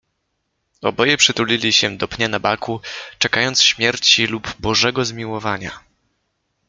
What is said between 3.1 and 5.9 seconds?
czekając śmierci lub Bożego zmiłowania.